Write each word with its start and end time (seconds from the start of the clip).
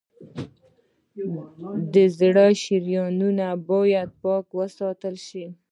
د 1.93 1.95
زړه 2.19 2.45
شریانونه 2.63 3.47
باید 3.69 4.09
پاک 4.21 4.45
وساتل 4.59 5.15
شي. 5.27 5.45